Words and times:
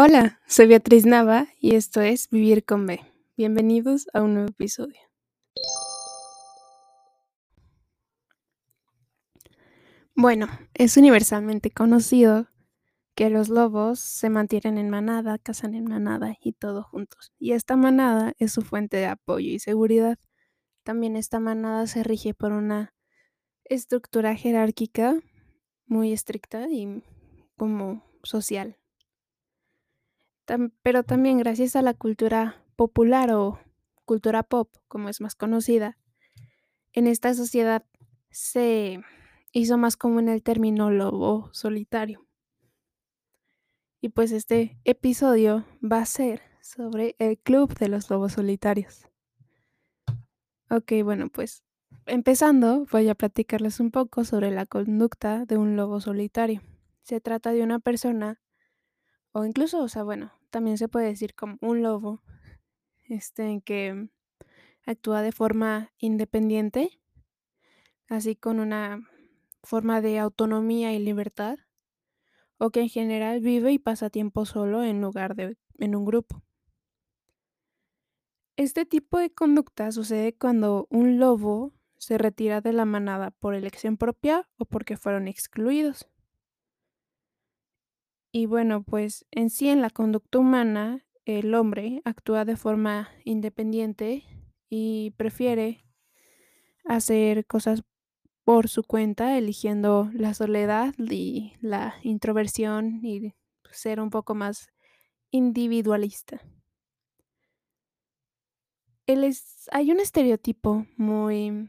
Hola, 0.00 0.40
soy 0.46 0.68
Beatriz 0.68 1.06
Nava 1.06 1.48
y 1.58 1.74
esto 1.74 2.00
es 2.00 2.30
Vivir 2.30 2.64
con 2.64 2.86
B. 2.86 3.00
Bienvenidos 3.36 4.06
a 4.12 4.22
un 4.22 4.34
nuevo 4.34 4.48
episodio. 4.48 5.00
Bueno, 10.14 10.46
es 10.74 10.96
universalmente 10.96 11.72
conocido 11.72 12.46
que 13.16 13.28
los 13.28 13.48
lobos 13.48 13.98
se 13.98 14.30
mantienen 14.30 14.78
en 14.78 14.88
manada, 14.88 15.36
cazan 15.36 15.74
en 15.74 15.86
manada 15.86 16.36
y 16.40 16.52
todos 16.52 16.86
juntos. 16.86 17.32
Y 17.36 17.50
esta 17.54 17.74
manada 17.74 18.34
es 18.38 18.52
su 18.52 18.62
fuente 18.62 18.98
de 18.98 19.06
apoyo 19.06 19.50
y 19.50 19.58
seguridad. 19.58 20.16
También 20.84 21.16
esta 21.16 21.40
manada 21.40 21.88
se 21.88 22.04
rige 22.04 22.34
por 22.34 22.52
una 22.52 22.94
estructura 23.64 24.36
jerárquica 24.36 25.18
muy 25.86 26.12
estricta 26.12 26.68
y 26.70 27.02
como 27.56 28.04
social. 28.22 28.77
Pero 30.82 31.02
también 31.02 31.38
gracias 31.38 31.76
a 31.76 31.82
la 31.82 31.94
cultura 31.94 32.64
popular 32.76 33.32
o 33.32 33.58
cultura 34.04 34.42
pop, 34.42 34.74
como 34.88 35.08
es 35.08 35.20
más 35.20 35.34
conocida, 35.34 35.98
en 36.92 37.06
esta 37.06 37.34
sociedad 37.34 37.84
se 38.30 39.00
hizo 39.52 39.78
más 39.78 39.96
común 39.96 40.28
el 40.28 40.42
término 40.42 40.90
lobo 40.90 41.50
solitario. 41.52 42.26
Y 44.00 44.10
pues 44.10 44.32
este 44.32 44.78
episodio 44.84 45.64
va 45.82 45.98
a 45.98 46.06
ser 46.06 46.40
sobre 46.62 47.16
el 47.18 47.38
Club 47.38 47.76
de 47.78 47.88
los 47.88 48.08
Lobos 48.10 48.34
Solitarios. 48.34 49.08
Ok, 50.70 50.92
bueno, 51.02 51.28
pues 51.28 51.64
empezando 52.06 52.86
voy 52.92 53.08
a 53.08 53.14
platicarles 53.14 53.80
un 53.80 53.90
poco 53.90 54.24
sobre 54.24 54.50
la 54.50 54.66
conducta 54.66 55.44
de 55.46 55.56
un 55.56 55.76
lobo 55.76 56.00
solitario. 56.00 56.62
Se 57.02 57.20
trata 57.20 57.52
de 57.52 57.62
una 57.62 57.78
persona, 57.80 58.40
o 59.32 59.44
incluso, 59.44 59.82
o 59.82 59.88
sea, 59.88 60.04
bueno, 60.04 60.32
también 60.50 60.78
se 60.78 60.88
puede 60.88 61.06
decir 61.06 61.34
como 61.34 61.58
un 61.60 61.82
lobo, 61.82 62.22
este, 63.04 63.44
en 63.44 63.60
que 63.60 64.08
actúa 64.86 65.22
de 65.22 65.32
forma 65.32 65.92
independiente, 65.98 67.00
así 68.08 68.36
con 68.36 68.60
una 68.60 69.08
forma 69.62 70.00
de 70.00 70.18
autonomía 70.18 70.92
y 70.92 70.98
libertad, 70.98 71.58
o 72.58 72.70
que 72.70 72.80
en 72.80 72.88
general 72.88 73.40
vive 73.40 73.72
y 73.72 73.78
pasa 73.78 74.10
tiempo 74.10 74.44
solo 74.44 74.82
en 74.82 75.00
lugar 75.00 75.34
de 75.34 75.56
en 75.78 75.94
un 75.94 76.04
grupo. 76.04 76.42
Este 78.56 78.84
tipo 78.84 79.18
de 79.18 79.30
conducta 79.30 79.92
sucede 79.92 80.34
cuando 80.34 80.88
un 80.90 81.18
lobo 81.20 81.72
se 81.96 82.18
retira 82.18 82.60
de 82.60 82.72
la 82.72 82.84
manada 82.84 83.30
por 83.30 83.54
elección 83.54 83.96
propia 83.96 84.48
o 84.56 84.64
porque 84.64 84.96
fueron 84.96 85.28
excluidos. 85.28 86.08
Y 88.30 88.46
bueno, 88.46 88.82
pues 88.82 89.26
en 89.30 89.50
sí 89.50 89.68
en 89.68 89.80
la 89.80 89.90
conducta 89.90 90.38
humana, 90.38 91.04
el 91.24 91.54
hombre 91.54 92.02
actúa 92.04 92.44
de 92.44 92.56
forma 92.56 93.08
independiente 93.24 94.24
y 94.68 95.12
prefiere 95.16 95.84
hacer 96.84 97.46
cosas 97.46 97.82
por 98.44 98.68
su 98.68 98.82
cuenta, 98.82 99.36
eligiendo 99.36 100.10
la 100.14 100.32
soledad 100.34 100.94
y 100.98 101.52
la 101.60 101.94
introversión 102.02 103.04
y 103.04 103.34
ser 103.70 104.00
un 104.00 104.10
poco 104.10 104.34
más 104.34 104.68
individualista. 105.30 106.40
hay 109.70 109.90
un 109.90 110.00
estereotipo 110.00 110.86
muy, 110.96 111.68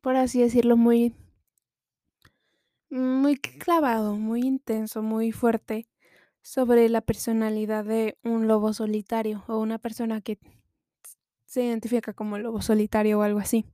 por 0.00 0.16
así 0.16 0.40
decirlo, 0.40 0.76
muy, 0.76 1.14
muy 2.96 3.36
clavado, 3.36 4.16
muy 4.16 4.42
intenso, 4.42 5.02
muy 5.02 5.32
fuerte 5.32 5.88
sobre 6.42 6.88
la 6.88 7.00
personalidad 7.00 7.84
de 7.84 8.18
un 8.22 8.48
lobo 8.48 8.72
solitario 8.72 9.44
o 9.48 9.58
una 9.58 9.78
persona 9.78 10.20
que 10.20 10.38
se 11.44 11.64
identifica 11.64 12.12
como 12.12 12.38
lobo 12.38 12.62
solitario 12.62 13.18
o 13.18 13.22
algo 13.22 13.40
así 13.40 13.66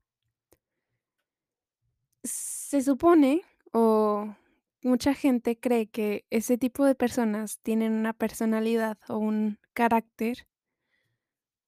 se 2.25 2.83
supone 2.83 3.43
o 3.73 4.35
mucha 4.83 5.15
gente 5.15 5.59
cree 5.59 5.89
que 5.89 6.25
ese 6.31 6.59
tipo 6.59 6.85
de 6.85 6.95
personas 6.95 7.59
tienen 7.61 7.93
una 7.93 8.13
personalidad 8.13 8.99
o 9.09 9.19
un 9.19 9.59
carácter 9.75 10.47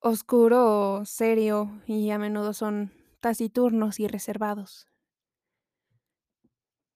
oscuro 0.00 1.00
o 1.00 1.04
serio 1.04 1.82
y 1.86 2.10
a 2.10 2.18
menudo 2.18 2.52
son 2.52 2.92
taciturnos 3.20 4.00
y 4.00 4.06
reservados. 4.06 4.86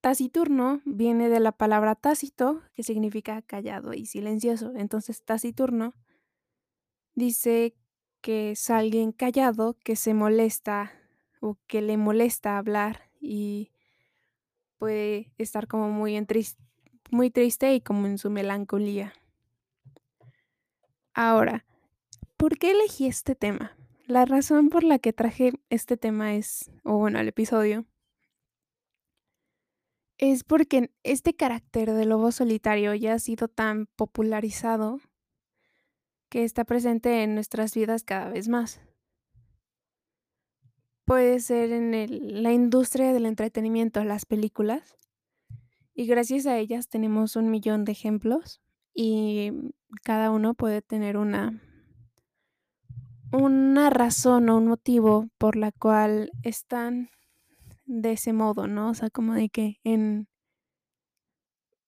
Taciturno 0.01 0.81
viene 0.85 1.27
de 1.27 1.41
la 1.41 1.51
palabra 1.51 1.95
tácito, 1.95 2.61
que 2.73 2.83
significa 2.83 3.41
callado 3.41 3.93
y 3.93 4.05
silencioso. 4.05 4.71
Entonces, 4.75 5.23
taciturno 5.23 5.93
dice 7.15 7.75
que 8.21 8.51
es 8.51 8.69
alguien 8.69 9.11
callado 9.11 9.77
que 9.83 9.95
se 9.97 10.13
molesta 10.13 10.93
o 11.41 11.57
que 11.67 11.81
le 11.81 11.97
molesta 11.97 12.57
hablar 12.57 13.09
y 13.19 13.71
puede 14.77 15.31
estar 15.37 15.67
como 15.67 15.89
muy, 15.89 16.25
muy 17.11 17.29
triste 17.29 17.73
y 17.73 17.81
como 17.81 18.07
en 18.07 18.17
su 18.17 18.29
melancolía. 18.29 19.13
Ahora, 21.13 21.65
¿por 22.37 22.57
qué 22.57 22.71
elegí 22.71 23.07
este 23.07 23.35
tema? 23.35 23.75
La 24.05 24.25
razón 24.25 24.69
por 24.69 24.83
la 24.83 24.99
que 24.99 25.11
traje 25.11 25.53
este 25.69 25.97
tema 25.97 26.35
es, 26.35 26.71
o 26.83 26.97
bueno, 26.97 27.19
el 27.19 27.27
episodio, 27.27 27.85
es 30.19 30.43
porque 30.43 30.91
este 31.01 31.35
carácter 31.35 31.93
de 31.93 32.05
lobo 32.05 32.31
solitario 32.31 32.93
ya 32.93 33.15
ha 33.15 33.19
sido 33.19 33.47
tan 33.47 33.87
popularizado 33.95 34.99
que 36.29 36.43
está 36.43 36.63
presente 36.63 37.23
en 37.23 37.33
nuestras 37.33 37.73
vidas 37.73 38.03
cada 38.03 38.29
vez 38.29 38.47
más 38.47 38.79
puede 41.09 41.39
ser 41.39 41.71
en 41.71 42.43
la 42.43 42.53
industria 42.53 43.13
del 43.13 43.25
entretenimiento, 43.25 44.03
las 44.03 44.27
películas. 44.27 44.95
Y 45.95 46.05
gracias 46.05 46.45
a 46.45 46.59
ellas 46.59 46.87
tenemos 46.87 47.35
un 47.35 47.49
millón 47.49 47.83
de 47.83 47.93
ejemplos 47.93 48.61
y 48.93 49.51
cada 50.03 50.29
uno 50.29 50.53
puede 50.53 50.83
tener 50.83 51.17
una, 51.17 51.63
una 53.31 53.89
razón 53.89 54.49
o 54.49 54.57
un 54.57 54.67
motivo 54.67 55.27
por 55.39 55.55
la 55.55 55.71
cual 55.71 56.29
están 56.43 57.09
de 57.89 58.11
ese 58.11 58.33
modo, 58.33 58.67
¿no? 58.67 58.91
O 58.91 58.93
sea, 58.93 59.09
como 59.09 59.33
de 59.33 59.49
que 59.49 59.79
en... 59.83 60.27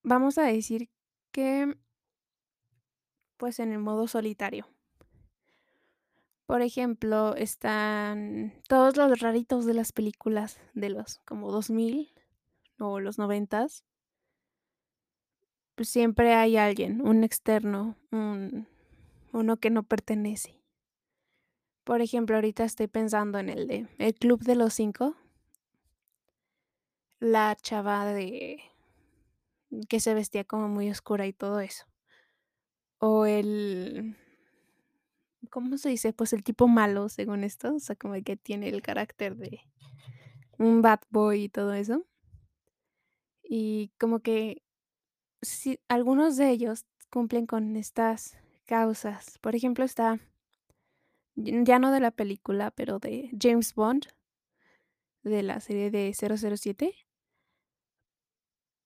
Vamos 0.03 0.39
a 0.39 0.43
decir 0.43 0.89
que 1.31 1.77
pues 3.37 3.59
en 3.59 3.71
el 3.71 3.79
modo 3.79 4.07
solitario. 4.07 4.67
Por 6.47 6.61
ejemplo, 6.61 7.35
están 7.35 8.53
todos 8.67 8.97
los 8.97 9.19
raritos 9.19 9.65
de 9.65 9.73
las 9.73 9.91
películas 9.91 10.59
de 10.73 10.89
los 10.89 11.19
como 11.19 11.51
2000 11.51 12.11
o 12.79 12.99
los 12.99 13.17
90. 13.17 13.67
Pues 15.75 15.89
siempre 15.89 16.33
hay 16.33 16.57
alguien, 16.57 17.01
un 17.01 17.23
externo, 17.23 17.95
un, 18.11 18.67
uno 19.33 19.57
que 19.57 19.69
no 19.69 19.83
pertenece. 19.83 20.61
Por 21.83 22.01
ejemplo, 22.01 22.35
ahorita 22.35 22.63
estoy 22.63 22.87
pensando 22.87 23.39
en 23.39 23.49
el 23.49 23.67
de 23.67 23.87
El 23.97 24.13
Club 24.15 24.43
de 24.43 24.55
los 24.55 24.73
Cinco. 24.73 25.15
La 27.21 27.55
chava 27.55 28.05
de 28.05 28.61
que 29.87 30.01
se 30.01 30.13
vestía 30.13 30.43
como 30.43 30.67
muy 30.67 30.89
oscura 30.89 31.25
y 31.25 31.31
todo 31.31 31.61
eso. 31.61 31.85
O 32.97 33.25
el 33.25 34.17
¿cómo 35.49 35.77
se 35.77 35.89
dice? 35.89 36.13
Pues 36.13 36.33
el 36.33 36.43
tipo 36.43 36.67
malo, 36.67 37.09
según 37.09 37.43
esto, 37.43 37.75
o 37.75 37.79
sea, 37.79 37.95
como 37.95 38.15
el 38.15 38.23
que 38.23 38.37
tiene 38.37 38.69
el 38.69 38.81
carácter 38.81 39.35
de 39.35 39.61
un 40.57 40.81
bad 40.81 41.01
boy 41.09 41.43
y 41.43 41.49
todo 41.49 41.73
eso. 41.73 42.05
Y 43.43 43.91
como 43.99 44.19
que 44.19 44.63
si, 45.41 45.79
algunos 45.87 46.37
de 46.37 46.49
ellos 46.49 46.85
cumplen 47.09 47.45
con 47.45 47.75
estas 47.75 48.37
causas. 48.65 49.37
Por 49.39 49.55
ejemplo, 49.55 49.85
está, 49.85 50.19
ya 51.35 51.79
no 51.79 51.91
de 51.91 51.99
la 51.99 52.11
película, 52.11 52.71
pero 52.71 52.99
de 52.99 53.29
James 53.39 53.75
Bond, 53.75 54.07
de 55.23 55.43
la 55.43 55.59
serie 55.59 55.91
de 55.91 56.13
007. 56.13 56.95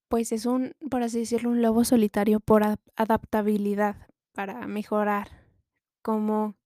Pues 0.08 0.32
es 0.32 0.46
un, 0.46 0.74
por 0.90 1.02
así 1.02 1.20
decirlo, 1.20 1.50
un 1.50 1.62
lobo 1.62 1.84
solitario 1.84 2.40
por 2.40 2.62
adaptabilidad, 2.96 4.06
para 4.36 4.66
mejorar 4.66 5.46
cómo, 6.02 6.56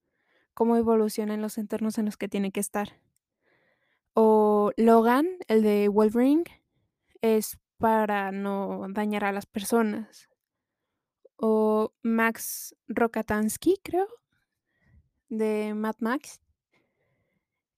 cómo 0.55 0.77
evolucionan 0.77 1.41
los 1.41 1.57
entornos 1.57 1.99
en 1.99 2.07
los 2.07 2.17
que 2.17 2.29
tiene 2.29 2.51
que 2.51 2.61
estar. 2.61 3.01
O 4.13 4.73
Logan, 4.77 5.27
el 5.47 5.63
de 5.63 5.89
Wolverine, 5.89 6.45
es 7.23 7.59
para 7.79 8.33
no 8.33 8.87
dañar 8.91 9.25
a 9.25 9.33
las 9.33 9.47
personas. 9.47 10.29
O 11.37 11.95
Max 12.03 12.75
Rokatansky, 12.89 13.79
creo, 13.85 14.09
de 15.29 15.73
Mad 15.75 15.95
Max, 16.01 16.43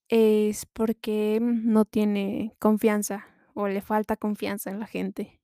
es 0.09 0.65
porque 0.65 1.39
no 1.43 1.85
tiene 1.85 2.57
confianza 2.59 3.27
o 3.55 3.69
le 3.69 3.83
falta 3.83 4.17
confianza 4.17 4.71
en 4.71 4.81
la 4.81 4.87
gente. 4.87 5.42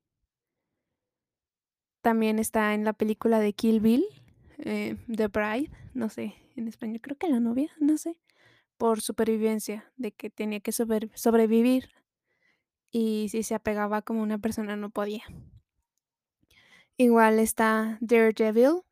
También 2.00 2.38
está 2.38 2.74
en 2.74 2.84
la 2.84 2.92
película 2.92 3.40
de 3.40 3.52
Kill 3.52 3.80
Bill, 3.80 4.04
eh, 4.58 4.96
The 5.14 5.28
Bride, 5.28 5.70
no 5.94 6.08
sé, 6.08 6.34
en 6.56 6.68
español 6.68 7.00
creo 7.00 7.16
que 7.16 7.28
la 7.28 7.40
novia, 7.40 7.70
no 7.80 7.98
sé, 7.98 8.18
por 8.76 9.00
supervivencia, 9.00 9.92
de 9.96 10.12
que 10.12 10.30
tenía 10.30 10.60
que 10.60 10.72
sobre- 10.72 11.10
sobrevivir 11.14 11.90
y 12.90 13.28
si 13.30 13.42
se 13.42 13.54
apegaba 13.54 14.02
como 14.02 14.22
una 14.22 14.38
persona 14.38 14.76
no 14.76 14.90
podía. 14.90 15.24
Igual 16.96 17.38
está 17.38 17.98
Daredevil 18.00 18.82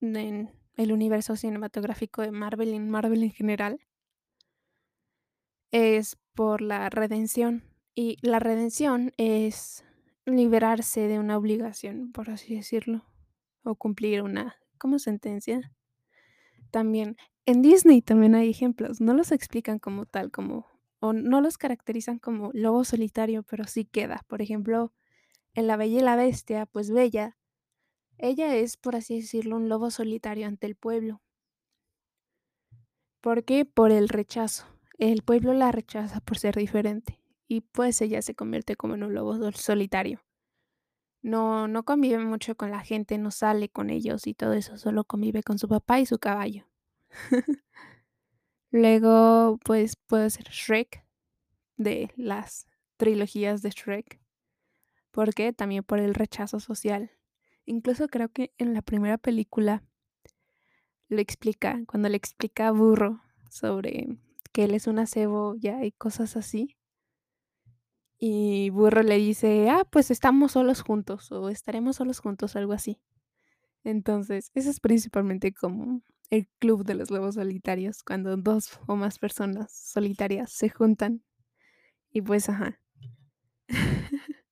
en 0.00 0.50
el 0.76 0.92
universo 0.92 1.36
cinematográfico 1.36 2.22
de 2.22 2.30
Marvel 2.30 2.70
y 2.70 2.74
en 2.76 2.88
Marvel 2.88 3.22
en 3.22 3.32
general. 3.32 3.80
Es 5.70 6.16
por 6.34 6.62
la 6.62 6.88
redención 6.90 7.62
y 7.94 8.16
la 8.22 8.38
redención 8.38 9.12
es 9.18 9.84
liberarse 10.36 11.08
de 11.08 11.18
una 11.18 11.36
obligación, 11.36 12.12
por 12.12 12.30
así 12.30 12.54
decirlo, 12.54 13.04
o 13.62 13.74
cumplir 13.74 14.22
una 14.22 14.56
como 14.78 14.98
sentencia. 14.98 15.72
También 16.70 17.16
en 17.46 17.62
Disney 17.62 18.02
también 18.02 18.34
hay 18.34 18.50
ejemplos, 18.50 19.00
no 19.00 19.14
los 19.14 19.32
explican 19.32 19.78
como 19.78 20.06
tal, 20.06 20.30
como 20.30 20.66
o 21.00 21.12
no 21.12 21.40
los 21.40 21.58
caracterizan 21.58 22.18
como 22.18 22.50
lobo 22.52 22.84
solitario, 22.84 23.42
pero 23.42 23.64
sí 23.64 23.84
queda. 23.86 24.22
Por 24.28 24.42
ejemplo, 24.42 24.92
en 25.54 25.66
La 25.66 25.76
Bella 25.76 25.98
y 25.98 26.02
la 26.02 26.16
Bestia, 26.16 26.66
pues 26.66 26.90
Bella, 26.90 27.38
ella 28.18 28.54
es, 28.56 28.76
por 28.76 28.96
así 28.96 29.16
decirlo, 29.16 29.56
un 29.56 29.68
lobo 29.68 29.90
solitario 29.90 30.46
ante 30.46 30.66
el 30.66 30.76
pueblo. 30.76 31.22
¿Por 33.22 33.44
qué? 33.44 33.64
Por 33.64 33.92
el 33.92 34.08
rechazo. 34.08 34.66
El 34.98 35.22
pueblo 35.22 35.54
la 35.54 35.72
rechaza 35.72 36.20
por 36.20 36.38
ser 36.38 36.56
diferente 36.56 37.19
y 37.50 37.62
pues 37.62 38.00
ella 38.02 38.22
se 38.22 38.34
convierte 38.34 38.76
como 38.76 38.94
en 38.94 39.02
un 39.04 39.12
lobo 39.14 39.36
sol- 39.36 39.54
solitario. 39.56 40.22
No, 41.22 41.66
no 41.68 41.82
convive 41.84 42.18
mucho 42.18 42.54
con 42.56 42.70
la 42.70 42.80
gente, 42.80 43.16
no 43.18 43.30
sale 43.30 43.68
con 43.68 43.90
ellos 43.90 44.26
y 44.26 44.34
todo 44.34 44.52
eso, 44.54 44.76
solo 44.78 45.04
convive 45.04 45.42
con 45.42 45.58
su 45.58 45.68
papá 45.68 46.00
y 46.00 46.06
su 46.06 46.18
caballo. 46.18 46.66
Luego, 48.72 49.58
pues 49.64 49.96
puede 49.96 50.30
ser 50.30 50.46
Shrek 50.50 51.04
de 51.76 52.12
las 52.16 52.66
trilogías 52.98 53.62
de 53.62 53.70
Shrek. 53.70 54.20
¿Por 55.12 55.34
qué? 55.34 55.52
También 55.52 55.84
por 55.84 56.00
el 56.00 56.14
rechazo 56.14 56.60
social. 56.60 57.12
Incluso 57.66 58.08
creo 58.08 58.30
que 58.30 58.52
en 58.58 58.74
la 58.74 58.82
primera 58.82 59.18
película 59.18 59.84
lo 61.08 61.20
explica, 61.20 61.82
cuando 61.86 62.08
le 62.08 62.16
explica 62.16 62.68
a 62.68 62.72
Burro 62.72 63.20
sobre 63.50 64.16
que 64.52 64.64
él 64.64 64.74
es 64.74 64.86
una 64.86 65.06
cebolla 65.06 65.84
y 65.84 65.92
cosas 65.92 66.36
así. 66.36 66.76
Y 68.22 68.68
Burro 68.70 69.02
le 69.02 69.16
dice, 69.16 69.70
ah, 69.70 69.86
pues 69.90 70.10
estamos 70.10 70.52
solos 70.52 70.82
juntos 70.82 71.32
o 71.32 71.48
estaremos 71.48 71.96
solos 71.96 72.20
juntos, 72.20 72.54
algo 72.54 72.74
así. 72.74 73.00
Entonces, 73.84 74.50
eso 74.54 74.70
es 74.70 74.80
principalmente 74.80 75.52
como 75.54 76.02
el 76.30 76.48
club 76.58 76.84
de 76.84 76.94
los 76.94 77.10
lobos 77.10 77.36
solitarios, 77.36 78.02
cuando 78.02 78.36
dos 78.36 78.78
o 78.86 78.96
más 78.96 79.18
personas 79.18 79.72
solitarias 79.72 80.52
se 80.52 80.68
juntan. 80.70 81.22
Y 82.12 82.22
pues, 82.22 82.48
ajá. 82.50 82.80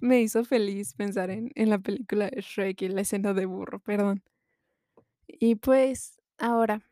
Me 0.00 0.20
hizo 0.22 0.44
feliz 0.44 0.94
pensar 0.94 1.30
en, 1.30 1.50
en 1.54 1.70
la 1.70 1.78
película 1.78 2.30
de 2.30 2.40
Shrek 2.40 2.82
y 2.82 2.88
la 2.88 3.02
escena 3.02 3.34
de 3.34 3.46
burro, 3.46 3.80
perdón. 3.80 4.22
Y 5.28 5.56
pues, 5.56 6.20
ahora, 6.38 6.82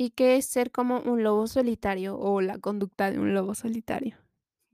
¿y 0.00 0.12
qué 0.12 0.36
es 0.36 0.46
ser 0.46 0.70
como 0.70 1.00
un 1.00 1.22
lobo 1.22 1.46
solitario 1.46 2.18
o 2.18 2.40
la 2.40 2.56
conducta 2.56 3.10
de 3.10 3.18
un 3.18 3.34
lobo 3.34 3.54
solitario? 3.54 4.16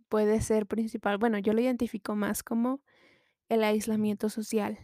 Puede 0.09 0.41
ser 0.41 0.67
principal, 0.67 1.19
bueno, 1.19 1.41
yo 1.41 1.53
lo 1.53 1.61
identifico 1.61 2.15
más 2.15 2.45
como 2.45 2.81
el 3.49 3.65
aislamiento 3.65 4.29
social. 4.29 4.79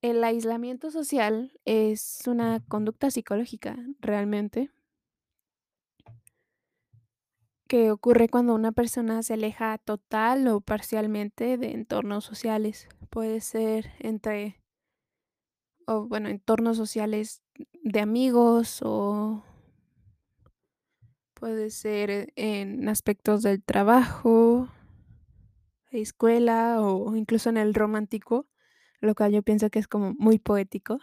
El 0.00 0.22
aislamiento 0.22 0.92
social 0.92 1.58
es 1.64 2.22
una 2.28 2.60
conducta 2.68 3.10
psicológica 3.10 3.76
realmente 3.98 4.70
que 7.66 7.90
ocurre 7.90 8.28
cuando 8.28 8.54
una 8.54 8.70
persona 8.70 9.24
se 9.24 9.34
aleja 9.34 9.76
total 9.78 10.46
o 10.46 10.60
parcialmente 10.60 11.58
de 11.58 11.72
entornos 11.72 12.24
sociales. 12.24 12.86
Puede 13.10 13.40
ser 13.40 13.90
entre, 13.98 14.62
o 15.84 16.06
bueno, 16.06 16.28
entornos 16.28 16.76
sociales 16.76 17.42
de 17.84 18.00
amigos 18.00 18.80
o 18.82 19.44
puede 21.34 21.70
ser 21.70 22.32
en 22.34 22.88
aspectos 22.88 23.42
del 23.42 23.62
trabajo, 23.62 24.68
escuela 25.90 26.80
o 26.80 27.14
incluso 27.14 27.50
en 27.50 27.58
el 27.58 27.74
romántico, 27.74 28.48
lo 29.00 29.14
cual 29.14 29.32
yo 29.32 29.42
pienso 29.42 29.68
que 29.68 29.78
es 29.78 29.86
como 29.86 30.14
muy 30.14 30.38
poético. 30.38 30.98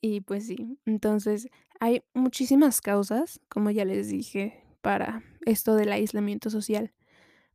Y 0.00 0.20
pues 0.20 0.46
sí, 0.46 0.78
entonces 0.86 1.48
hay 1.80 2.02
muchísimas 2.12 2.80
causas, 2.80 3.40
como 3.48 3.70
ya 3.70 3.84
les 3.84 4.08
dije, 4.08 4.64
para 4.80 5.22
esto 5.46 5.76
del 5.76 5.92
aislamiento 5.92 6.50
social. 6.50 6.92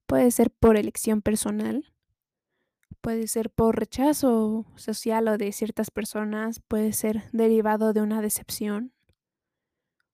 Puede 0.05 0.31
ser 0.31 0.51
por 0.51 0.77
elección 0.77 1.21
personal, 1.21 1.92
puede 3.03 3.27
ser 3.27 3.49
por 3.49 3.77
rechazo 3.77 4.65
social 4.77 5.27
o 5.27 5.37
de 5.37 5.51
ciertas 5.51 5.91
personas, 5.91 6.61
puede 6.61 6.93
ser 6.93 7.23
derivado 7.33 7.91
de 7.91 8.01
una 8.01 8.21
decepción, 8.21 8.93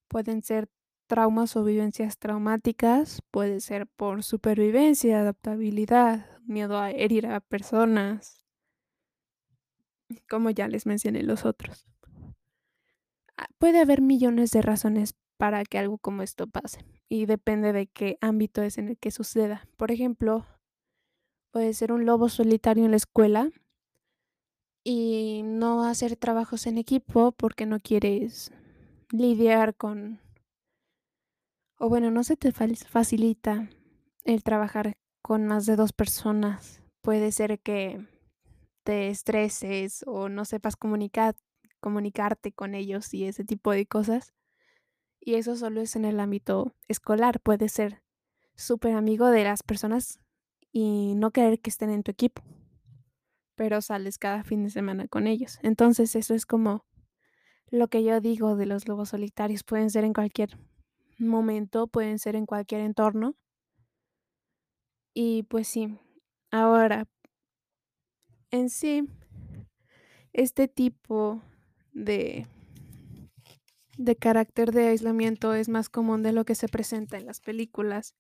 pueden 0.08 0.42
ser 0.42 0.70
traumas 1.06 1.56
o 1.56 1.64
vivencias 1.64 2.18
traumáticas, 2.18 3.22
puede 3.30 3.60
ser 3.60 3.86
por 3.86 4.24
supervivencia, 4.24 5.20
adaptabilidad, 5.20 6.26
miedo 6.48 6.80
a 6.80 6.90
herir 6.90 7.28
a 7.28 7.42
personas, 7.42 8.44
como 10.28 10.50
ya 10.50 10.68
les 10.68 10.88
mencioné 10.88 11.22
los 11.22 11.46
otros. 11.46 11.86
Ah, 13.38 13.50
Puede 13.60 13.82
haber 13.82 14.02
millones 14.02 14.50
de 14.50 14.64
razones 14.64 15.14
para 15.38 15.64
que 15.64 15.78
algo 15.78 16.00
como 16.00 16.24
esto 16.24 16.48
pase 16.48 16.84
y 17.08 17.28
depende 17.28 17.72
de 17.72 17.86
qué 17.86 18.18
ámbito 18.20 18.64
es 18.64 18.80
en 18.80 18.90
el 18.90 18.98
que 18.98 19.12
suceda. 19.12 19.68
Por 19.78 19.92
ejemplo, 19.92 20.48
puede 21.52 21.74
ser 21.74 21.92
un 21.92 22.06
lobo 22.06 22.30
solitario 22.30 22.86
en 22.86 22.92
la 22.92 22.98
escuela 22.98 23.52
y 24.84 25.42
no 25.44 25.84
hacer 25.86 26.16
trabajos 26.16 26.68
en 26.68 26.78
equipo 26.78 27.32
porque 27.32 27.66
no 27.66 27.80
quieres 27.80 28.52
lidiar 29.12 29.76
con, 29.76 30.20
o 31.78 31.90
bueno, 31.90 32.12
no 32.12 32.24
se 32.24 32.38
te 32.38 32.52
facilita 32.52 33.70
el 34.24 34.44
trabajar 34.44 34.94
con 35.22 35.46
más 35.48 35.66
de 35.66 35.76
dos 35.76 35.94
personas. 35.94 36.82
Puede 37.02 37.32
ser 37.32 37.60
que 37.60 38.06
te 38.84 39.10
estreses 39.10 40.04
o 40.08 40.30
no 40.30 40.46
sepas 40.46 40.76
comunicar, 40.76 41.36
comunicarte 41.80 42.52
con 42.52 42.76
ellos 42.76 43.14
y 43.14 43.26
ese 43.26 43.44
tipo 43.44 43.72
de 43.72 43.86
cosas. 43.86 44.34
Y 45.20 45.36
eso 45.36 45.56
solo 45.56 45.82
es 45.82 45.96
en 45.96 46.06
el 46.06 46.20
ámbito 46.20 46.74
escolar. 46.88 47.40
Puedes 47.42 47.74
ser 47.74 48.02
súper 48.56 48.96
amigo 48.96 49.28
de 49.28 49.44
las 49.44 49.64
personas 49.64 50.20
y 50.72 51.16
no 51.16 51.32
querer 51.32 51.60
que 51.60 51.70
estén 51.70 51.90
en 51.90 52.04
tu 52.04 52.12
equipo, 52.12 52.42
pero 53.56 53.82
sales 53.82 54.18
cada 54.18 54.44
fin 54.44 54.64
de 54.64 54.70
semana 54.70 55.08
con 55.08 55.28
ellos. 55.28 55.60
Entonces 55.64 56.16
eso 56.16 56.34
es 56.34 56.46
como 56.46 56.86
lo 57.72 57.88
que 57.88 58.04
yo 58.04 58.20
digo 58.22 58.56
de 58.56 58.66
los 58.66 58.88
lobos 58.88 59.10
solitarios. 59.10 59.64
Pueden 59.64 59.90
ser 59.90 60.04
en 60.04 60.14
cualquier 60.14 60.58
momento, 61.18 61.88
pueden 61.88 62.20
ser 62.20 62.36
en 62.36 62.46
cualquier 62.46 62.82
entorno. 62.82 63.36
Y 65.14 65.44
pues 65.44 65.68
sí, 65.68 65.98
ahora, 66.52 67.08
en 68.52 68.70
sí, 68.70 69.08
este 70.34 70.68
tipo 70.68 71.42
de, 71.92 72.48
de 73.98 74.16
carácter 74.16 74.72
de 74.72 74.88
aislamiento 74.88 75.54
es 75.54 75.68
más 75.68 75.90
común 75.90 76.24
de 76.24 76.32
lo 76.32 76.46
que 76.46 76.56
se 76.56 76.68
presenta 76.68 77.18
en 77.18 77.26
las 77.26 77.42
películas 77.42 78.16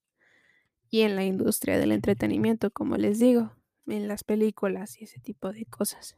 y 0.90 1.02
en 1.02 1.16
la 1.16 1.24
industria 1.26 1.78
del 1.78 1.92
entretenimiento, 1.92 2.72
como 2.72 2.98
les 2.98 3.20
digo, 3.20 3.52
en 3.88 4.08
las 4.08 4.24
películas 4.24 5.00
y 5.02 5.06
ese 5.06 5.20
tipo 5.20 5.52
de 5.52 5.66
cosas. 5.66 6.18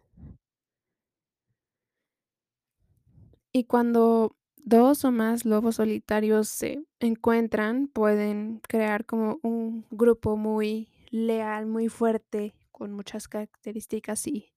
Y 3.51 3.65
cuando 3.65 4.37
dos 4.57 5.03
o 5.05 5.11
más 5.11 5.45
lobos 5.45 5.75
solitarios 5.75 6.47
se 6.47 6.85
encuentran, 6.99 7.87
pueden 7.87 8.61
crear 8.67 9.05
como 9.05 9.39
un 9.43 9.85
grupo 9.91 10.37
muy 10.37 10.89
leal, 11.09 11.65
muy 11.65 11.89
fuerte, 11.89 12.53
con 12.71 12.93
muchas 12.93 13.27
características 13.27 14.25
y, 14.27 14.53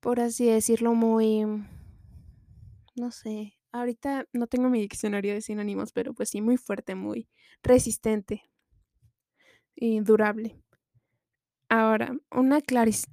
por 0.00 0.20
así 0.20 0.46
decirlo, 0.46 0.94
muy, 0.94 1.44
no 2.96 3.10
sé, 3.10 3.54
ahorita 3.72 4.26
no 4.32 4.46
tengo 4.46 4.68
mi 4.70 4.80
diccionario 4.80 5.34
de 5.34 5.40
sinónimos, 5.42 5.92
pero 5.92 6.14
pues 6.14 6.30
sí, 6.30 6.40
muy 6.40 6.56
fuerte, 6.56 6.94
muy 6.94 7.28
resistente 7.62 8.42
y 9.74 10.00
durable. 10.00 10.56
Ahora, 11.68 12.16
una, 12.30 12.60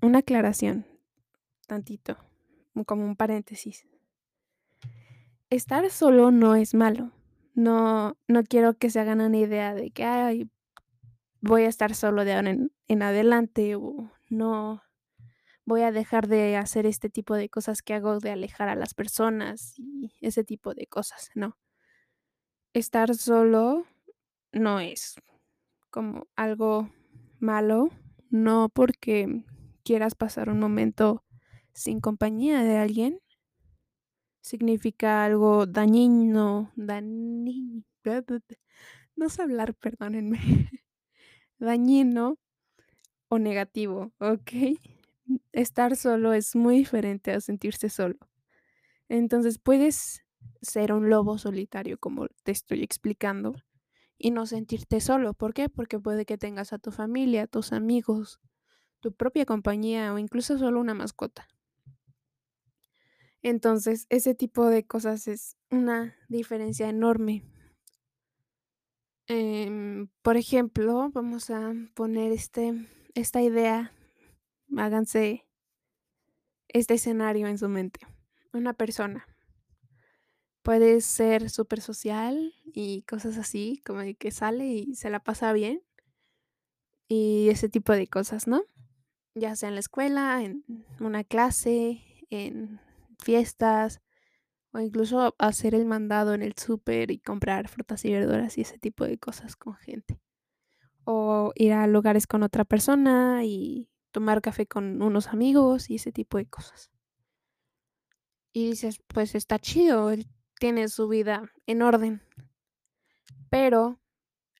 una 0.01 0.19
aclaración, 0.19 0.85
tantito, 1.67 2.17
como 2.85 3.05
un 3.05 3.15
paréntesis. 3.15 3.87
Estar 5.49 5.89
solo 5.89 6.31
no 6.31 6.55
es 6.55 6.73
malo. 6.73 7.11
No, 7.53 8.17
no 8.27 8.43
quiero 8.43 8.77
que 8.77 8.89
se 8.89 8.99
hagan 8.99 9.21
una 9.21 9.37
idea 9.37 9.73
de 9.73 9.91
que, 9.91 10.03
ay, 10.05 10.49
voy 11.41 11.63
a 11.63 11.67
estar 11.69 11.95
solo 11.95 12.23
de 12.23 12.33
ahora 12.33 12.51
en 12.51 12.71
en 12.91 13.03
adelante, 13.03 13.75
o 13.77 14.11
no 14.27 14.83
voy 15.63 15.83
a 15.83 15.93
dejar 15.93 16.27
de 16.27 16.57
hacer 16.57 16.85
este 16.85 17.09
tipo 17.09 17.35
de 17.35 17.47
cosas 17.47 17.81
que 17.81 17.93
hago 17.93 18.19
de 18.19 18.31
alejar 18.31 18.67
a 18.67 18.75
las 18.75 18.93
personas 18.93 19.75
y 19.77 20.11
ese 20.19 20.43
tipo 20.43 20.73
de 20.73 20.87
cosas, 20.87 21.29
no. 21.33 21.57
Estar 22.73 23.15
solo 23.15 23.85
no 24.51 24.81
es 24.81 25.15
como 25.91 26.27
algo 26.35 26.89
malo, 27.39 27.89
no 28.31 28.69
porque 28.69 29.43
quieras 29.83 30.15
pasar 30.15 30.49
un 30.49 30.59
momento 30.59 31.23
sin 31.73 31.99
compañía 32.01 32.63
de 32.63 32.77
alguien 32.77 33.19
significa 34.41 35.23
algo 35.23 35.65
dañino, 35.65 36.71
dani 36.75 37.83
no 39.15 39.29
sé 39.29 39.41
hablar, 39.43 39.75
perdónenme, 39.75 40.39
dañino 41.59 42.37
o 43.29 43.39
negativo, 43.39 44.11
¿okey? 44.19 44.79
Estar 45.53 45.95
solo 45.95 46.33
es 46.33 46.55
muy 46.55 46.77
diferente 46.77 47.31
a 47.31 47.41
sentirse 47.41 47.89
solo. 47.89 48.17
Entonces, 49.09 49.59
puedes 49.59 50.23
ser 50.61 50.93
un 50.93 51.09
lobo 51.09 51.37
solitario, 51.37 51.99
como 51.99 52.27
te 52.43 52.51
estoy 52.51 52.83
explicando, 52.83 53.55
y 54.21 54.31
no 54.31 54.45
sentirte 54.45 55.01
solo, 55.01 55.33
¿por 55.33 55.53
qué? 55.53 55.67
Porque 55.67 55.99
puede 55.99 56.25
que 56.25 56.37
tengas 56.37 56.73
a 56.73 56.77
tu 56.77 56.91
familia, 56.91 57.47
tus 57.47 57.73
amigos, 57.73 58.39
tu 58.99 59.13
propia 59.13 59.45
compañía 59.45 60.13
o 60.13 60.19
incluso 60.19 60.59
solo 60.59 60.79
una 60.79 60.93
mascota. 60.93 61.47
Entonces, 63.41 64.05
ese 64.09 64.35
tipo 64.35 64.67
de 64.67 64.85
cosas 64.85 65.27
es 65.27 65.57
una 65.71 66.15
diferencia 66.29 66.87
enorme. 66.87 67.43
Em, 69.27 70.09
por 70.21 70.37
ejemplo, 70.37 71.09
vamos 71.11 71.49
a 71.49 71.73
poner 71.95 72.31
este 72.31 72.87
esta 73.15 73.41
idea, 73.41 73.93
háganse 74.77 75.45
este 76.67 76.93
escenario 76.93 77.47
en 77.47 77.57
su 77.57 77.67
mente. 77.67 77.99
Una 78.53 78.73
persona 78.73 79.25
puede 80.61 81.01
ser 81.01 81.49
supersocial 81.49 82.53
y 82.65 83.03
cosas 83.03 83.37
así, 83.37 83.81
como 83.85 83.99
de 83.99 84.15
que 84.15 84.31
sale 84.31 84.67
y 84.67 84.95
se 84.95 85.09
la 85.09 85.23
pasa 85.23 85.53
bien 85.53 85.81
y 87.13 87.49
ese 87.49 87.67
tipo 87.67 87.91
de 87.91 88.07
cosas, 88.07 88.47
¿no? 88.47 88.63
Ya 89.35 89.53
sea 89.57 89.67
en 89.67 89.75
la 89.75 89.81
escuela, 89.81 90.41
en 90.43 90.63
una 91.01 91.25
clase, 91.25 92.01
en 92.29 92.79
fiestas, 93.19 94.01
o 94.71 94.79
incluso 94.79 95.35
hacer 95.37 95.75
el 95.75 95.85
mandado 95.85 96.33
en 96.33 96.41
el 96.41 96.53
súper 96.57 97.11
y 97.11 97.19
comprar 97.19 97.67
frutas 97.67 98.05
y 98.05 98.13
verduras 98.13 98.57
y 98.57 98.61
ese 98.61 98.79
tipo 98.79 99.03
de 99.03 99.17
cosas 99.17 99.57
con 99.57 99.75
gente. 99.75 100.21
O 101.03 101.51
ir 101.55 101.73
a 101.73 101.85
lugares 101.87 102.27
con 102.27 102.43
otra 102.43 102.63
persona 102.63 103.43
y 103.43 103.89
tomar 104.11 104.41
café 104.41 104.65
con 104.65 105.01
unos 105.01 105.27
amigos 105.27 105.89
y 105.89 105.95
ese 105.95 106.13
tipo 106.13 106.37
de 106.37 106.45
cosas. 106.45 106.91
Y 108.53 108.69
dices, 108.69 109.01
pues 109.07 109.35
está 109.35 109.59
chido, 109.59 110.13
tiene 110.61 110.89
su 110.89 111.07
vida 111.07 111.51
en 111.65 111.81
orden. 111.81 112.21
Pero 113.49 113.99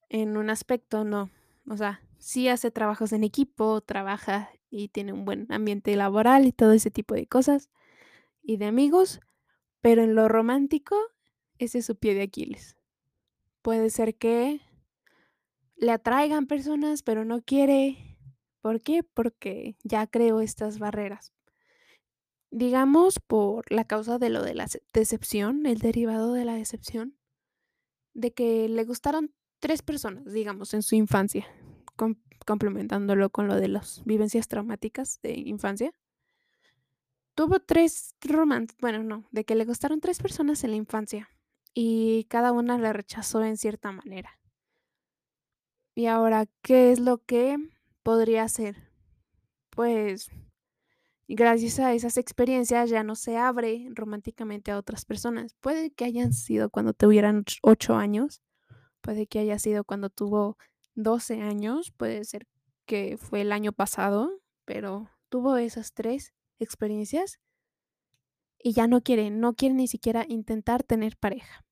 en 0.10 0.36
un 0.36 0.50
aspecto 0.50 1.04
no, 1.04 1.30
o 1.70 1.78
sea, 1.78 2.02
sí 2.18 2.48
hace 2.48 2.72
trabajos 2.72 3.14
en 3.14 3.24
equipo, 3.24 3.82
trabaja 3.82 4.50
y 4.72 4.88
tiene 4.88 5.14
un 5.14 5.26
buen 5.26 5.46
ambiente 5.52 5.96
laboral 5.96 6.48
y 6.48 6.54
todo 6.54 6.72
ese 6.72 6.90
tipo 6.90 7.14
de 7.14 7.28
cosas, 7.28 7.70
y 8.42 8.58
de 8.58 8.66
amigos, 8.66 9.20
pero 9.80 10.02
en 10.02 10.16
lo 10.16 10.28
romántico, 10.28 10.96
ese 11.60 11.78
es 11.78 11.86
su 11.86 11.96
pie 11.96 12.16
de 12.16 12.24
Aquiles. 12.24 12.76
Puede 13.62 13.92
ser 13.92 14.16
que 14.16 14.60
le 15.76 15.92
atraigan 15.92 16.48
personas, 16.48 17.04
pero 17.04 17.26
no 17.26 17.44
quiere. 17.44 18.18
¿Por 18.62 18.82
qué? 18.82 19.04
Porque 19.04 19.76
ya 19.84 20.08
creó 20.08 20.42
estas 20.42 20.80
barreras. 20.80 21.32
Digamos, 22.54 23.20
por 23.20 23.72
la 23.72 23.86
causa 23.86 24.20
de 24.20 24.30
lo 24.30 24.44
de 24.44 24.54
la 24.54 24.68
ce 24.68 24.84
decepción, 24.92 25.66
el 25.66 25.80
derivado 25.80 26.34
de 26.34 26.44
la 26.44 26.54
decepción, 26.54 27.18
de 28.14 28.34
que 28.34 28.68
le 28.68 28.84
gustaron 28.84 29.34
3 29.60 29.82
personas, 29.82 30.26
digamos, 30.34 30.74
en 30.74 30.84
su 30.84 30.96
infancia, 30.96 31.48
com 31.96 32.16
complementándolo 32.46 33.30
con 33.30 33.48
lo 33.48 33.56
de 33.56 33.70
las 33.70 34.04
vivencias 34.04 34.50
traumáticas 34.50 35.22
de 35.22 35.34
infancia. 35.40 35.94
Tuvo 37.36 37.62
3 37.62 38.16
roman 38.22 38.68
bueno, 38.82 39.02
no, 39.04 39.26
de 39.32 39.46
que 39.46 39.56
le 39.56 39.64
gustaron 39.64 40.02
3 40.02 40.20
personas 40.20 40.64
en 40.66 40.72
la 40.72 40.78
infancia, 40.78 41.30
y 41.74 42.26
cada 42.26 42.52
una 42.52 42.78
la 42.78 42.92
rechazó 42.92 43.44
en 43.46 43.56
cierta 43.56 43.94
manera. 43.94 44.38
Y 45.96 46.08
ahora, 46.08 46.48
¿qué 46.62 46.92
es 46.92 47.00
lo 47.00 47.20
que 47.20 47.58
podría 48.04 48.44
hacer? 48.44 48.76
Pues, 49.70 50.30
gracias 51.36 51.80
a 51.80 51.94
esas 51.94 52.18
experiencias 52.18 52.90
ya 52.90 53.04
no 53.04 53.16
se 53.16 53.38
abre 53.38 53.88
románticamente 53.92 54.72
a 54.72 54.78
otras 54.78 55.06
personas. 55.06 55.54
Puede 55.62 55.92
que 55.92 56.06
hayan 56.06 56.34
sido 56.34 56.70
cuando 56.70 56.94
tuvieran 56.94 57.40
och 57.40 57.72
8 57.72 57.96
años, 57.96 58.42
puede 59.02 59.28
que 59.28 59.40
haya 59.40 59.60
sido 59.60 59.84
cuando 59.84 60.10
tuvo 60.10 60.58
12 60.96 61.42
años, 61.42 61.92
puede 61.92 62.24
ser 62.24 62.48
que 62.86 63.18
fue 63.18 63.42
el 63.42 63.52
año 63.52 63.72
pasado, 63.72 64.42
pero 64.66 65.10
tuvo 65.30 65.58
esas 65.58 65.94
3 65.94 66.34
experiencias 66.60 67.40
y 68.60 68.74
ya 68.74 68.88
no 68.88 69.02
quiere, 69.02 69.30
no 69.30 69.54
quiere 69.54 69.76
ni 69.76 69.88
siquiera 69.88 70.26
intentar 70.28 70.84
tener 70.84 71.18
pareja. 71.18 71.66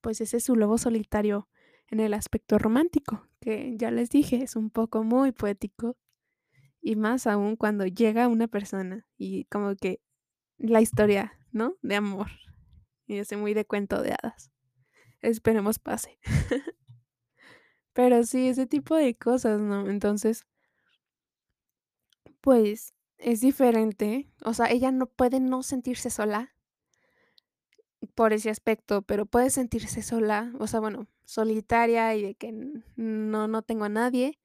Pues 0.00 0.20
ese 0.20 0.36
es 0.36 0.44
su 0.44 0.54
lobo 0.54 0.78
solitario 0.78 1.48
en 1.88 2.00
el 2.00 2.14
aspecto 2.14 2.58
romántico, 2.58 3.26
que 3.40 3.74
ya 3.76 3.90
les 3.90 4.10
dije, 4.10 4.42
es 4.42 4.56
un 4.56 4.70
poco 4.70 5.02
muy 5.02 5.32
poético, 5.32 5.96
y 6.80 6.96
más 6.96 7.26
aún 7.26 7.56
cuando 7.56 7.86
llega 7.86 8.28
una 8.28 8.48
persona 8.48 9.06
y 9.16 9.44
como 9.46 9.74
que 9.76 10.00
la 10.58 10.80
historia, 10.80 11.38
¿no?, 11.52 11.76
de 11.82 11.96
amor, 11.96 12.28
y 13.06 13.18
así 13.18 13.36
muy 13.36 13.54
de 13.54 13.64
cuento 13.64 14.02
de 14.02 14.12
hadas. 14.12 14.50
Esperemos 15.20 15.78
pase. 15.78 16.18
Pero 17.92 18.24
sí, 18.24 18.48
ese 18.48 18.66
tipo 18.66 18.94
de 18.96 19.16
cosas, 19.16 19.60
¿no? 19.60 19.88
Entonces 19.88 20.44
pues, 22.40 22.94
es 23.18 23.40
diferente, 23.40 24.30
o 24.44 24.54
sea, 24.54 24.70
ella 24.70 24.90
no 24.92 25.06
puede 25.06 25.40
no 25.40 25.62
sentirse 25.62 26.10
sola 26.10 26.54
por 28.14 28.32
ese 28.32 28.50
aspecto, 28.50 29.02
pero 29.02 29.26
puede 29.26 29.50
sentirse 29.50 30.02
sola, 30.02 30.52
o 30.58 30.66
sea, 30.66 30.80
bueno, 30.80 31.08
solitaria 31.24 32.14
y 32.14 32.22
de 32.22 32.34
que 32.36 32.52
no 32.96 33.48
no 33.48 33.62
tengo 33.62 33.84
a 33.84 33.88
nadie 33.88 34.38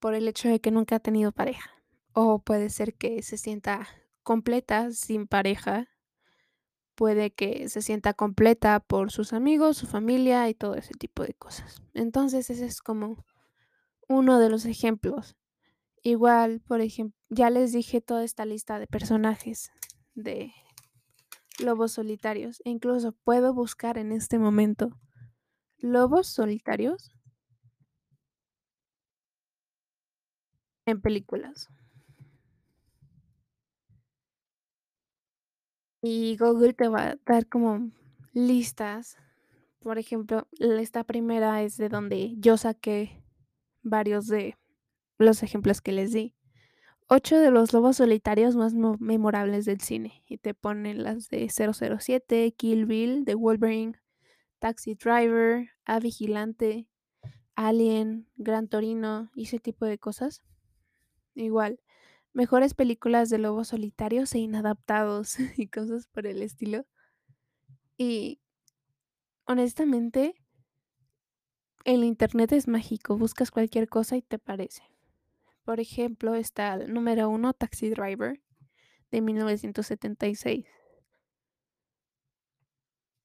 por 0.00 0.14
el 0.14 0.26
hecho 0.26 0.48
de 0.48 0.60
que 0.60 0.70
nunca 0.70 0.96
ha 0.96 1.00
tenido 1.00 1.30
pareja. 1.32 1.70
O 2.12 2.40
puede 2.40 2.70
ser 2.70 2.94
que 2.94 3.22
se 3.22 3.36
sienta 3.36 3.86
completa 4.22 4.90
sin 4.90 5.26
pareja. 5.26 5.88
Puede 6.94 7.30
que 7.30 7.68
se 7.68 7.82
sienta 7.82 8.14
completa 8.14 8.80
por 8.80 9.10
sus 9.12 9.32
amigos, 9.32 9.76
su 9.76 9.86
familia 9.86 10.48
y 10.48 10.54
todo 10.54 10.74
ese 10.74 10.94
tipo 10.94 11.22
de 11.22 11.34
cosas. 11.34 11.82
Entonces, 11.94 12.50
ese 12.50 12.66
es 12.66 12.82
como 12.82 13.24
uno 14.08 14.38
de 14.38 14.50
los 14.50 14.64
ejemplos. 14.64 15.36
Igual, 16.02 16.60
por 16.60 16.80
ejem 16.80 17.12
ya 17.28 17.48
les 17.48 17.72
dije 17.72 18.00
toda 18.00 18.24
esta 18.24 18.44
lista 18.44 18.78
de 18.78 18.86
personajes 18.86 19.70
de 20.14 20.52
lobos 21.58 21.92
solitarios, 21.92 22.60
e 22.64 22.70
incluso 22.70 23.12
puedo 23.12 23.54
buscar 23.54 23.98
en 23.98 24.12
este 24.12 24.38
momento 24.38 24.98
lobos 25.78 26.26
solitarios 26.26 27.12
en 30.90 31.00
películas. 31.00 31.68
Y 36.02 36.36
Google 36.36 36.72
te 36.72 36.88
va 36.88 37.10
a 37.10 37.16
dar 37.26 37.46
como 37.46 37.90
listas. 38.32 39.16
Por 39.80 39.98
ejemplo, 39.98 40.46
esta 40.58 41.04
primera 41.04 41.62
es 41.62 41.76
de 41.76 41.88
donde 41.88 42.34
yo 42.38 42.56
saqué 42.56 43.22
varios 43.82 44.26
de 44.26 44.56
los 45.18 45.42
ejemplos 45.42 45.80
que 45.80 45.92
les 45.92 46.12
di. 46.12 46.34
8 47.08 47.40
de 47.40 47.50
los 47.50 47.72
lobos 47.72 47.96
solitarios 47.96 48.54
más 48.54 48.72
mo 48.72 48.96
memorables 49.00 49.64
del 49.64 49.80
cine, 49.80 50.22
y 50.28 50.38
te 50.38 50.54
ponen 50.54 51.02
las 51.02 51.28
de 51.28 51.48
007, 51.48 52.52
Kill 52.56 52.86
Bill, 52.86 53.24
The 53.24 53.34
Wolverine, 53.34 54.00
Taxi 54.60 54.94
Driver, 54.94 55.70
A 55.84 55.98
Vigilante, 55.98 56.86
Alien, 57.56 58.28
Gran 58.36 58.68
Torino 58.68 59.30
y 59.34 59.42
ese 59.42 59.58
tipo 59.58 59.86
de 59.86 59.98
cosas. 59.98 60.42
Igual, 61.40 61.80
mejores 62.34 62.74
películas 62.74 63.30
de 63.30 63.38
lobos 63.38 63.68
solitarios 63.68 64.34
e 64.34 64.38
inadaptados 64.40 65.36
y 65.56 65.68
cosas 65.68 66.06
por 66.08 66.26
el 66.26 66.42
estilo. 66.42 66.86
Y 67.96 68.40
honestamente 69.46 70.34
el 71.84 72.04
Internet 72.04 72.52
es 72.52 72.68
mágico, 72.68 73.16
buscas 73.16 73.50
cualquier 73.50 73.88
cosa 73.88 74.16
y 74.16 74.22
te 74.22 74.36
aparece. 74.36 74.82
Por 75.64 75.80
ejemplo, 75.80 76.34
está 76.34 76.74
el 76.74 76.92
número 76.92 77.30
1, 77.30 77.54
Taxi 77.54 77.88
Driver, 77.88 78.38
de 79.10 79.20
1976. 79.22 80.66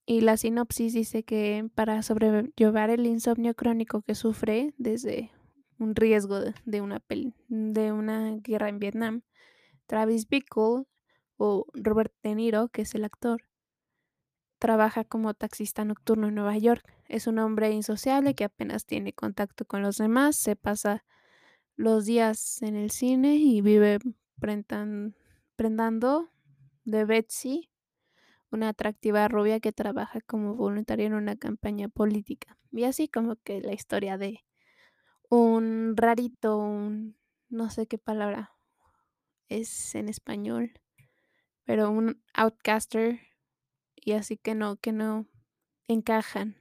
Y 0.06 0.22
la 0.22 0.38
sinopsis 0.38 0.94
dice 0.94 1.24
que 1.24 1.68
para 1.76 2.02
sobrellevar 2.02 2.92
el 2.92 3.06
insomnio 3.08 3.56
crónico 3.56 4.04
que 4.04 4.16
sufre 4.16 4.74
desde 4.78 5.32
un 5.79 5.96
riesgo 5.96 6.39
de 6.65 6.82
una, 6.82 7.01
de 7.48 7.91
una 7.91 8.38
guerra 8.38 8.70
en 8.70 8.79
Vietnam, 8.79 9.22
Travis 9.88 10.27
Bickle 10.27 10.86
o 11.38 11.65
Robert 11.74 12.13
De 12.24 12.36
Niro, 12.36 12.70
que 12.70 12.84
es 12.84 12.96
el 12.96 13.03
actor, 13.03 13.44
trabaja 14.60 15.03
como 15.03 15.34
taxista 15.34 15.84
nocturno 15.86 16.29
en 16.29 16.36
Nueva 16.36 16.58
York. 16.58 16.94
Es 17.08 17.27
un 17.27 17.39
hombre 17.39 17.72
insociable 17.72 18.36
que 18.36 18.46
apenas 18.46 18.86
tiene 18.86 19.13
contacto 19.13 19.65
con 19.65 19.82
los 19.82 19.98
demás, 19.98 20.38
se 20.38 20.55
pasa 20.55 21.03
los 21.75 22.05
días 22.05 22.62
en 22.62 22.75
el 22.75 22.89
cine 22.91 23.36
y 23.36 23.62
vive 23.62 24.00
prendando 24.38 26.29
de 26.86 27.05
Betsy, 27.05 27.70
una 28.51 28.70
atractiva 28.70 29.27
rubia 29.27 29.60
que 29.60 29.74
trabaja 29.74 30.22
como 30.22 30.55
voluntaria 30.55 31.05
en 31.05 31.13
una 31.13 31.36
campaña 31.36 31.89
política. 31.89 32.58
Y 32.72 32.86
así 32.86 33.08
como 33.08 33.36
que 33.36 33.60
la 33.60 33.74
historia 33.74 34.17
de 34.17 34.45
un 35.29 35.96
rarito, 35.96 36.58
un 36.58 37.17
no 37.50 37.70
sé 37.70 37.88
qué 37.88 37.98
palabra 37.98 38.51
es 39.50 39.96
en 39.96 40.10
español, 40.10 40.79
pero 41.63 41.89
un 41.91 42.22
outcaster 42.34 43.20
y 43.96 44.13
así 44.13 44.38
que 44.38 44.55
no, 44.55 44.77
que 44.77 44.91
no 44.91 45.27
encajan. 45.88 46.58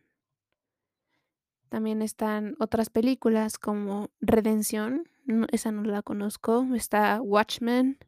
También 1.68 2.02
están 2.02 2.54
otras 2.60 2.90
películas 2.90 3.58
como 3.58 4.10
Redención, 4.20 5.08
esa 5.50 5.72
no 5.72 5.82
la 5.82 6.02
conozco, 6.02 6.66
está 6.74 7.20
Watchmen, 7.20 7.98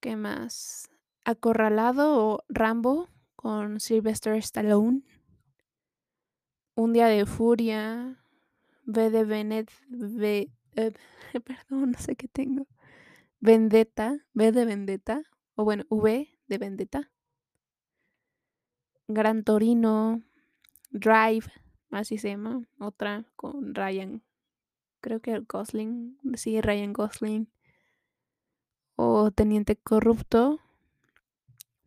¿qué 0.00 0.16
más? 0.16 0.90
Acorralado 1.24 2.26
o 2.26 2.44
Rambo 2.48 3.08
con 3.34 3.80
Sylvester 3.80 4.34
Stallone. 4.34 5.02
Un 6.74 6.92
día 6.92 7.06
de 7.06 7.24
furia, 7.24 8.22
V 8.86 9.10
de 9.10 9.24
Venet, 9.24 9.70
v, 9.88 10.50
eh, 10.76 10.92
perdón, 11.44 11.92
no 11.92 11.98
sé 11.98 12.16
qué 12.16 12.28
tengo. 12.28 12.66
Vendetta, 13.40 14.18
V 14.34 14.52
de 14.52 14.64
Vendetta, 14.64 15.22
o 15.54 15.64
bueno, 15.64 15.84
V 15.90 16.28
de 16.46 16.58
Vendetta. 16.58 17.10
Gran 19.08 19.44
Torino, 19.44 20.22
Drive, 20.90 21.46
así 21.90 22.18
se 22.18 22.30
llama, 22.30 22.66
otra 22.78 23.24
con 23.36 23.74
Ryan, 23.74 24.22
creo 25.00 25.20
que 25.20 25.38
Gosling, 25.40 26.18
sí, 26.34 26.60
Ryan 26.60 26.92
Gosling, 26.92 27.48
o 28.96 29.30
Teniente 29.30 29.76
Corrupto, 29.76 30.58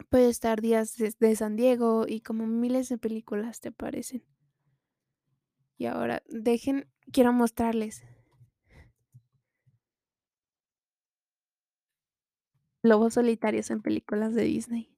puede 0.10 0.30
estar 0.30 0.62
Días 0.62 0.96
de, 0.96 1.36
San 1.36 1.56
Diego 1.56 2.06
y 2.08 2.22
como 2.22 2.48
miles 2.48 2.90
de 2.90 2.98
películas 2.98 3.60
te 3.60 3.72
parecen. 3.72 4.24
Y 5.80 5.86
ahora, 5.86 6.22
dejen, 6.28 6.90
quiero 7.14 7.32
mostrarles. 7.32 8.04
Lobos 12.84 13.14
solitarios 13.14 13.72
en 13.72 13.82
películas 13.82 14.36
de 14.36 14.44
Disney. 14.44 14.94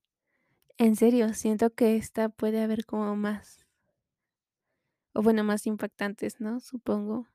En 0.80 0.96
serio, 0.96 1.36
siento 1.36 1.70
que 1.76 1.98
esta 1.98 2.30
puede 2.30 2.64
haber 2.64 2.86
como 2.88 3.16
más. 3.16 3.68
O 5.14 5.22
bueno, 5.22 5.44
más 5.44 5.68
impactantes, 5.68 6.42
¿no? 6.42 6.60
Supongo. 6.60 7.28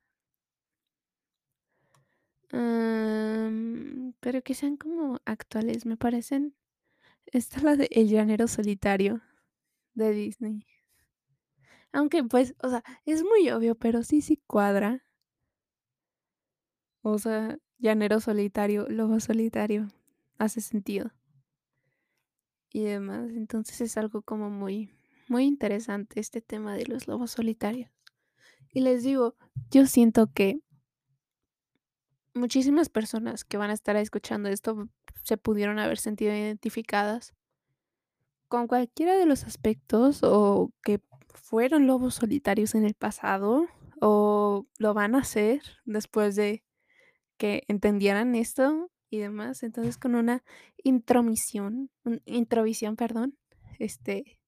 pero 4.21 4.43
que 4.43 4.55
sean 4.55 4.77
como 4.77 5.21
actuales, 5.25 5.87
me 5.87 5.97
parecen. 5.97 6.57
Esta 7.27 7.59
es 7.59 7.63
la 7.63 7.77
de 7.77 7.89
El 7.93 8.09
Llanero 8.09 8.49
Solitario 8.49 9.21
de 9.95 10.13
Disney. 10.13 10.67
Aunque 11.97 12.23
pues, 12.23 12.55
o 12.63 12.69
sea, 12.69 12.85
es 13.07 13.25
muy 13.25 13.49
obvio, 13.49 13.75
pero 13.75 14.03
sí, 14.03 14.21
sí 14.21 14.39
cuadra. 14.47 15.03
O 17.01 17.19
sea, 17.19 17.57
Llanero 17.79 18.21
Solitario, 18.21 18.87
Lobo 18.91 19.19
Solitario, 19.19 19.89
hace 20.37 20.61
sentido. 20.61 21.11
Y 22.71 22.83
demás, 22.83 23.31
entonces 23.31 23.81
es 23.81 23.97
algo 23.97 24.21
como 24.21 24.51
muy, 24.51 24.91
muy 25.29 25.47
interesante 25.47 26.21
este 26.21 26.43
tema 26.43 26.75
de 26.75 26.85
los 26.85 27.09
lobos 27.09 27.31
solitarios. 27.31 27.91
Y 28.75 28.83
les 28.83 29.03
digo, 29.03 29.35
yo 29.71 29.87
siento 29.87 30.31
que 30.35 30.61
muchísimas 32.35 32.91
personas 32.91 33.47
que 33.47 33.57
van 33.57 33.71
a 33.71 33.75
estar 33.75 33.97
escuchando 33.97 34.51
esto 34.51 34.91
se 35.23 35.39
pudieron 35.39 35.79
haber 35.79 35.97
sentido 35.97 36.35
identificadas 36.35 37.33
con 38.49 38.67
cualquiera 38.67 39.17
de 39.17 39.25
los 39.25 39.45
aspectos 39.45 40.23
o 40.23 40.73
que 40.83 41.01
fueron 41.37 41.87
lobos 41.87 42.17
solitarios 42.17 42.75
en 42.75 42.85
el 42.85 42.95
pasado 42.95 43.69
o 44.01 44.67
lo 44.79 44.95
van 44.95 45.15
a 45.15 45.21
hacer 45.21 45.63
después 45.85 46.37
de 46.37 46.65
que 47.37 47.63
entendieran 47.69 48.35
esto 48.35 48.91
y 49.11 49.19
demás. 49.19 49.63
Entonces 49.63 49.99
con 49.99 50.15
una 50.15 50.43
intromisión, 50.83 51.91
introvisión, 52.25 52.97
perdón, 52.97 53.39
este, 53.79 54.39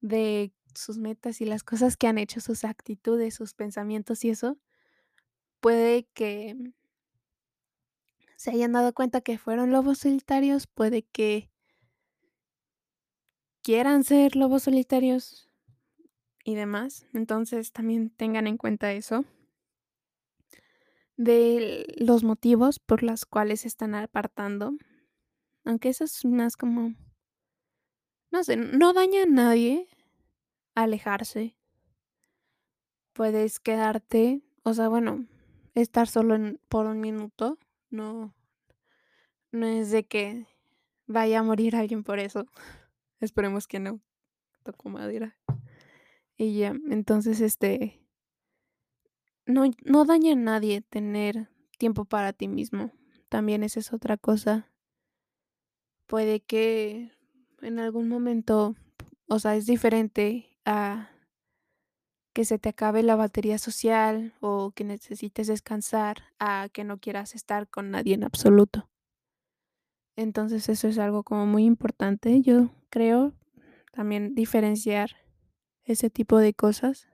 de 0.00 0.52
sus 0.74 0.98
metas 0.98 1.40
y 1.40 1.46
las 1.46 1.62
cosas 1.62 1.96
que 1.96 2.06
han 2.06 2.18
hecho, 2.18 2.40
sus 2.40 2.64
actitudes, 2.64 3.34
sus 3.34 3.54
pensamientos 3.54 4.24
y 4.24 4.30
eso, 4.30 4.58
puede 5.60 6.06
que 6.14 6.56
se 8.36 8.50
hayan 8.50 8.72
dado 8.72 8.92
cuenta 8.92 9.22
que 9.22 9.38
fueron 9.38 9.72
lobos 9.72 9.98
solitarios, 9.98 10.66
puede 10.66 11.02
que 11.02 11.50
quieran 13.62 14.04
ser 14.04 14.36
lobos 14.36 14.64
solitarios 14.64 15.48
y 16.44 16.54
demás. 16.54 17.06
Entonces 17.12 17.72
también 17.72 18.10
tengan 18.10 18.46
en 18.46 18.56
cuenta 18.56 18.92
eso 18.92 19.24
de 21.16 21.86
los 21.96 22.24
motivos 22.24 22.78
por 22.78 23.02
los 23.02 23.24
cuales 23.24 23.60
se 23.60 23.68
están 23.68 23.94
apartando. 23.94 24.76
Aunque 25.64 25.88
eso 25.88 26.04
es 26.04 26.24
más 26.24 26.56
como, 26.56 26.94
no 28.30 28.44
sé, 28.44 28.56
no 28.56 28.92
daña 28.92 29.22
a 29.22 29.26
nadie 29.26 29.88
alejarse. 30.74 31.56
Puedes 33.12 33.60
quedarte, 33.60 34.42
o 34.64 34.74
sea, 34.74 34.88
bueno, 34.88 35.26
estar 35.74 36.08
solo 36.08 36.36
por 36.68 36.86
un 36.86 37.00
minuto, 37.00 37.58
no, 37.90 38.34
no 39.52 39.66
es 39.66 39.90
de 39.90 40.04
que 40.04 40.46
vaya 41.06 41.38
a 41.38 41.42
morir 41.42 41.76
alguien 41.76 42.02
por 42.02 42.18
eso. 42.18 42.46
Esperemos 43.20 43.66
que 43.66 43.78
no. 43.78 44.00
Toco 44.64 44.88
madera. 44.88 45.36
Y 46.36 46.58
ya, 46.58 46.74
entonces 46.90 47.40
este 47.40 48.04
no, 49.46 49.64
no 49.84 50.04
daña 50.04 50.32
a 50.32 50.36
nadie 50.36 50.80
tener 50.80 51.48
tiempo 51.78 52.04
para 52.04 52.32
ti 52.32 52.48
mismo. 52.48 52.92
También 53.28 53.62
esa 53.62 53.80
es 53.80 53.92
otra 53.92 54.16
cosa. 54.16 54.70
Puede 56.06 56.40
que 56.40 57.12
en 57.60 57.78
algún 57.78 58.08
momento, 58.08 58.74
o 59.28 59.38
sea, 59.38 59.56
es 59.56 59.66
diferente 59.66 60.58
a 60.64 61.10
que 62.34 62.44
se 62.44 62.58
te 62.58 62.70
acabe 62.70 63.02
la 63.02 63.16
batería 63.16 63.58
social 63.58 64.34
o 64.40 64.72
que 64.72 64.84
necesites 64.84 65.46
descansar 65.46 66.24
a 66.38 66.68
que 66.72 66.82
no 66.82 66.98
quieras 66.98 67.34
estar 67.34 67.68
con 67.68 67.90
nadie 67.90 68.14
en 68.14 68.24
absoluto. 68.24 68.90
Entonces 70.16 70.68
eso 70.68 70.88
es 70.88 70.98
algo 70.98 71.22
como 71.22 71.46
muy 71.46 71.64
importante, 71.64 72.40
yo 72.40 72.70
creo, 72.90 73.32
también 73.92 74.34
diferenciar 74.34 75.10
ese 75.84 76.10
tipo 76.10 76.38
de 76.38 76.54
cosas. 76.54 77.08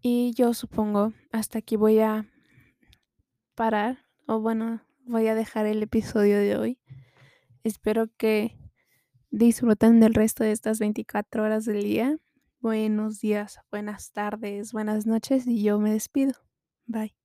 Y 0.00 0.32
yo 0.34 0.52
supongo, 0.54 1.12
hasta 1.30 1.58
aquí 1.58 1.76
voy 1.76 2.00
a 2.00 2.26
parar, 3.54 4.06
o 4.26 4.40
bueno, 4.40 4.82
voy 5.04 5.28
a 5.28 5.34
dejar 5.34 5.66
el 5.66 5.82
episodio 5.82 6.38
de 6.38 6.56
hoy. 6.56 6.80
Espero 7.62 8.08
que 8.16 8.58
disfruten 9.30 10.00
del 10.00 10.14
resto 10.14 10.42
de 10.42 10.52
estas 10.52 10.80
24 10.80 11.44
horas 11.44 11.64
del 11.64 11.82
día. 11.82 12.18
Buenos 12.60 13.20
días, 13.20 13.60
buenas 13.70 14.12
tardes, 14.12 14.72
buenas 14.72 15.06
noches 15.06 15.46
y 15.46 15.62
yo 15.62 15.78
me 15.78 15.92
despido. 15.92 16.34
Bye. 16.86 17.21